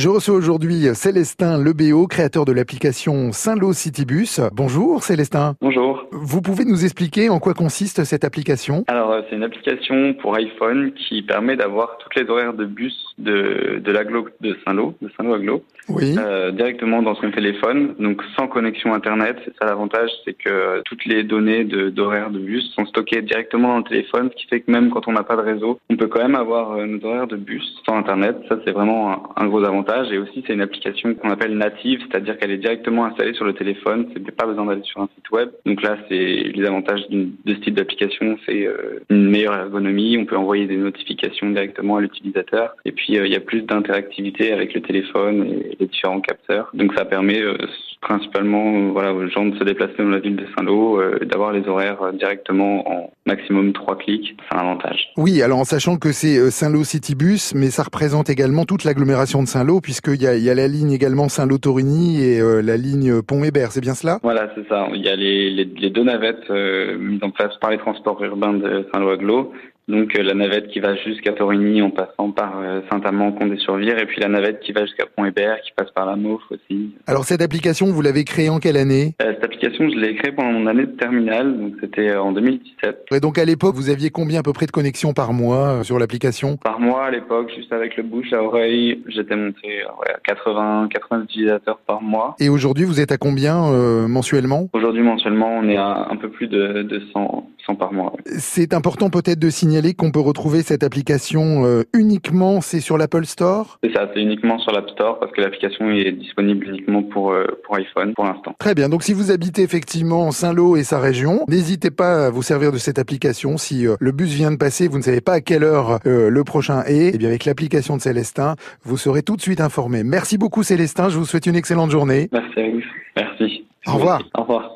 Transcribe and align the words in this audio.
Je 0.00 0.08
reçois 0.08 0.34
aujourd'hui 0.34 0.86
Célestin 0.94 1.62
Lebéo, 1.62 2.06
créateur 2.06 2.46
de 2.46 2.52
l'application 2.52 3.32
Saint-Lô 3.32 3.74
Citybus. 3.74 4.40
Bonjour 4.50 5.02
Célestin. 5.02 5.56
Bonjour. 5.60 6.06
Vous 6.10 6.40
pouvez 6.40 6.64
nous 6.64 6.84
expliquer 6.86 7.28
en 7.28 7.38
quoi 7.38 7.52
consiste 7.52 8.04
cette 8.04 8.24
application? 8.24 8.82
Alors, 8.88 9.10
euh, 9.12 9.20
c'est 9.28 9.36
une 9.36 9.42
application 9.42 10.14
pour 10.14 10.34
iPhone 10.36 10.92
qui 10.94 11.20
permet 11.20 11.54
d'avoir 11.54 11.98
toutes 11.98 12.14
les 12.14 12.26
horaires 12.30 12.54
de 12.54 12.64
bus 12.64 12.94
de, 13.18 13.78
de 13.84 13.92
l'agglo 13.92 14.26
de 14.40 14.56
Saint-Lô, 14.66 14.94
de 15.02 15.10
Saint-Lô 15.18 15.34
Aglo, 15.34 15.62
Oui. 15.90 16.16
euh, 16.18 16.50
directement 16.50 17.02
dans 17.02 17.14
son 17.16 17.30
téléphone, 17.30 17.94
donc 17.98 18.22
sans 18.38 18.48
connexion 18.48 18.94
Internet. 18.94 19.36
C'est 19.44 19.52
ça 19.60 19.66
l'avantage, 19.66 20.08
c'est 20.24 20.32
que 20.32 20.80
toutes 20.86 21.04
les 21.04 21.24
données 21.24 21.64
de- 21.64 21.90
d'horaires 21.90 22.30
de, 22.30 22.38
bus 22.38 22.72
sont 22.74 22.86
stockées 22.86 23.20
directement 23.20 23.68
dans 23.68 23.78
le 23.78 23.84
téléphone, 23.84 24.30
ce 24.32 24.36
qui 24.42 24.48
fait 24.48 24.60
que 24.62 24.70
même 24.70 24.88
quand 24.88 25.06
on 25.08 25.12
n'a 25.12 25.24
pas 25.24 25.36
de 25.36 25.42
réseau, 25.42 25.78
on 25.90 25.96
peut 25.96 26.06
quand 26.06 26.22
même 26.22 26.36
avoir 26.36 26.72
euh, 26.72 26.86
nos 26.86 27.04
horaires 27.06 27.26
de 27.26 27.36
bus 27.36 27.62
sans 27.86 27.96
Internet. 27.98 28.36
Ça, 28.48 28.56
c'est 28.64 28.72
vraiment 28.72 29.12
un, 29.12 29.44
un 29.44 29.46
gros 29.46 29.62
avantage. 29.62 29.89
Et 30.12 30.18
aussi, 30.18 30.44
c'est 30.46 30.52
une 30.52 30.60
application 30.60 31.14
qu'on 31.14 31.30
appelle 31.30 31.56
native, 31.56 32.00
c'est-à-dire 32.08 32.38
qu'elle 32.38 32.50
est 32.50 32.58
directement 32.58 33.06
installée 33.06 33.34
sur 33.34 33.44
le 33.44 33.54
téléphone. 33.54 34.08
C'est 34.12 34.30
pas 34.30 34.46
besoin 34.46 34.66
d'aller 34.66 34.82
sur 34.84 35.00
un 35.00 35.08
site 35.14 35.30
web. 35.30 35.50
Donc 35.66 35.82
là, 35.82 35.96
c'est 36.08 36.14
les 36.54 36.64
avantages 36.64 37.08
de 37.08 37.28
ce 37.46 37.60
type 37.60 37.74
d'application, 37.74 38.38
c'est 38.46 38.66
euh, 38.66 39.00
une 39.10 39.28
meilleure 39.28 39.54
ergonomie. 39.54 40.16
On 40.18 40.26
peut 40.26 40.36
envoyer 40.36 40.66
des 40.66 40.76
notifications 40.76 41.50
directement 41.50 41.96
à 41.96 42.00
l'utilisateur. 42.00 42.74
Et 42.84 42.92
puis, 42.92 43.18
euh, 43.18 43.26
il 43.26 43.32
y 43.32 43.36
a 43.36 43.40
plus 43.40 43.62
d'interactivité 43.62 44.52
avec 44.52 44.74
le 44.74 44.80
téléphone 44.80 45.46
et 45.46 45.76
les 45.78 45.86
différents 45.86 46.20
capteurs. 46.20 46.70
Donc 46.74 46.94
ça 46.94 47.04
permet 47.04 47.40
euh, 47.40 47.56
principalement 48.00 48.74
euh, 48.74 48.90
voilà, 48.92 49.12
aux 49.12 49.28
gens 49.28 49.46
de 49.46 49.56
se 49.58 49.64
déplacer 49.64 49.94
dans 49.98 50.08
la 50.08 50.20
ville 50.20 50.36
de 50.36 50.46
Saint-Lô, 50.56 51.00
euh, 51.00 51.18
d'avoir 51.20 51.52
les 51.52 51.66
horaires 51.68 52.02
euh, 52.02 52.12
directement 52.12 52.88
en 52.90 53.10
maximum 53.26 53.72
trois 53.72 53.96
clics. 53.98 54.36
C'est 54.48 54.56
un 54.56 54.60
avantage. 54.60 55.10
Oui, 55.16 55.42
alors 55.42 55.58
en 55.58 55.64
sachant 55.64 55.96
que 55.96 56.12
c'est 56.12 56.38
euh, 56.38 56.50
Saint-Lô 56.50 56.82
Citybus, 56.82 57.52
mais 57.54 57.70
ça 57.70 57.82
représente 57.82 58.30
également 58.30 58.64
toute 58.64 58.84
l'agglomération 58.84 59.42
de 59.42 59.48
Saint-Lô, 59.48 59.80
puisqu'il 59.80 60.22
y 60.22 60.26
a, 60.26 60.34
il 60.36 60.42
y 60.42 60.50
a 60.50 60.54
la 60.54 60.66
ligne 60.66 60.92
également 60.92 61.28
Saint-Lô-Torigny 61.28 62.24
et 62.24 62.40
euh, 62.40 62.62
la 62.62 62.76
ligne 62.76 63.22
Pont-Hébert, 63.22 63.72
c'est 63.72 63.80
bien 63.82 63.94
cela? 63.94 64.18
Voilà, 64.22 64.50
c'est 64.54 64.66
ça. 64.68 64.88
Il 64.94 65.04
y 65.04 65.08
a 65.08 65.16
les, 65.16 65.50
les, 65.50 65.64
les 65.64 65.90
deux 65.90 66.04
navettes 66.04 66.50
euh, 66.50 66.96
mises 66.98 67.22
en 67.22 67.30
place 67.30 67.54
par 67.60 67.70
les 67.70 67.78
transports 67.78 68.22
urbains 68.24 68.54
de 68.54 68.86
Saint-Lô-Aglo. 68.92 69.52
Donc 69.90 70.16
euh, 70.16 70.22
la 70.22 70.34
navette 70.34 70.68
qui 70.68 70.78
va 70.78 70.94
jusqu'à 70.94 71.32
Torigny 71.32 71.82
en 71.82 71.90
passant 71.90 72.30
par 72.30 72.60
euh, 72.60 72.80
Saint-Amand, 72.90 73.32
Condé-sur-Vire, 73.32 73.98
et 73.98 74.06
puis 74.06 74.20
la 74.20 74.28
navette 74.28 74.60
qui 74.60 74.72
va 74.72 74.86
jusqu'à 74.86 75.04
Pont-Hébert, 75.16 75.60
qui 75.62 75.72
passe 75.76 75.90
par 75.90 76.06
la 76.06 76.14
Maufe 76.14 76.42
aussi. 76.50 76.94
Alors 77.06 77.24
cette 77.24 77.42
application, 77.42 77.86
vous 77.86 78.00
l'avez 78.00 78.24
créée 78.24 78.48
en 78.48 78.60
quelle 78.60 78.76
année? 78.76 79.14
Euh, 79.20 79.32
cette 79.34 79.44
application, 79.44 79.88
je 79.90 79.96
l'ai 79.96 80.14
créée 80.14 80.32
pendant 80.32 80.52
mon 80.52 80.66
année 80.66 80.86
de 80.86 80.96
terminale, 80.96 81.58
donc 81.58 81.74
c'était 81.80 82.14
en 82.14 82.30
2017. 82.30 83.06
Et 83.12 83.20
donc 83.20 83.38
à 83.38 83.44
l'époque, 83.44 83.74
vous 83.74 83.90
aviez 83.90 84.10
combien 84.10 84.40
à 84.40 84.42
peu 84.42 84.52
près 84.52 84.66
de 84.66 84.70
connexions 84.70 85.12
par 85.12 85.32
mois 85.32 85.82
sur 85.82 85.98
l'application? 85.98 86.56
Par 86.58 86.78
mois, 86.78 87.06
à 87.06 87.10
l'époque, 87.10 87.50
juste 87.56 87.72
avec 87.72 87.96
le 87.96 88.04
bouche 88.04 88.32
à 88.32 88.42
oreille, 88.42 89.02
j'étais 89.08 89.34
monté 89.34 89.66
ouais, 89.66 90.14
à 90.14 90.18
80, 90.24 90.88
80 90.92 91.24
utilisateurs 91.24 91.78
par 91.86 92.00
mois. 92.00 92.36
Et 92.38 92.48
aujourd'hui, 92.48 92.84
vous 92.84 93.00
êtes 93.00 93.10
à 93.10 93.16
combien 93.16 93.64
euh, 93.64 94.06
mensuellement? 94.06 94.68
Aujourd'hui, 94.72 95.02
mensuellement, 95.02 95.58
on 95.58 95.68
est 95.68 95.76
à 95.76 96.06
un 96.10 96.16
peu 96.16 96.28
plus 96.28 96.46
de, 96.46 96.82
de 96.82 97.02
100, 97.12 97.50
100 97.70 97.74
par 97.76 97.92
mois. 97.92 98.12
ouais. 98.12 98.32
C'est 98.38 98.74
important 98.74 99.10
peut-être 99.10 99.38
de 99.38 99.50
signaler 99.50 99.94
qu'on 99.94 100.10
peut 100.10 100.20
retrouver 100.20 100.62
cette 100.62 100.82
application 100.82 101.64
euh, 101.64 101.82
uniquement, 101.94 102.60
c'est 102.60 102.80
sur 102.80 102.98
l'Apple 102.98 103.24
Store? 103.24 103.78
C'est 103.82 103.92
ça, 103.92 104.08
c'est 104.14 104.20
uniquement 104.20 104.58
sur 104.58 104.72
l'App 104.72 104.88
Store 104.90 105.18
parce 105.18 105.32
que 105.32 105.40
l'application 105.40 105.90
est 105.90 106.12
disponible 106.12 106.66
uniquement 106.68 107.02
pour, 107.02 107.32
euh, 107.32 107.46
pour 107.64 107.76
iPhone 107.76 108.14
pour 108.14 108.24
l'instant. 108.24 108.54
Très 108.58 108.74
bien, 108.74 108.88
donc 108.88 109.02
si 109.02 109.12
vous 109.12 109.30
habitez 109.30 109.62
effectivement 109.62 110.30
Saint-Lô 110.30 110.76
et 110.76 110.84
sa 110.84 110.98
région, 110.98 111.44
n'hésitez 111.48 111.90
pas 111.90 112.26
à 112.26 112.30
vous 112.30 112.42
servir 112.42 112.72
de 112.72 112.78
cette 112.78 112.98
application. 112.98 113.56
Si 113.56 113.86
euh, 113.86 113.96
le 114.00 114.12
bus 114.12 114.32
vient 114.32 114.50
de 114.50 114.56
passer, 114.56 114.88
vous 114.88 114.98
ne 114.98 115.02
savez 115.02 115.20
pas 115.20 115.34
à 115.34 115.40
quelle 115.40 115.64
heure 115.64 116.00
le 116.04 116.44
prochain 116.44 116.82
est, 116.86 117.12
eh 117.14 117.18
bien 117.18 117.28
avec 117.28 117.44
l'application 117.44 117.96
de 117.96 118.02
Célestin, 118.02 118.56
vous 118.82 118.96
serez 118.96 119.22
tout 119.22 119.36
de 119.36 119.40
suite 119.40 119.60
informé. 119.60 120.02
Merci 120.04 120.38
beaucoup 120.38 120.62
Célestin, 120.62 121.08
je 121.08 121.18
vous 121.18 121.24
souhaite 121.24 121.46
une 121.46 121.56
excellente 121.56 121.90
journée. 121.90 122.28
Merci 122.32 122.60
à 122.60 122.70
vous. 122.70 122.80
Merci. 123.16 123.64
Au 123.86 123.94
revoir. 123.94 124.22
Au 124.34 124.42
revoir. 124.42 124.68